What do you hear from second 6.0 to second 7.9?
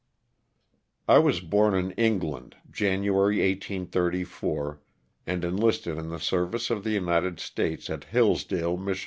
the service of the United States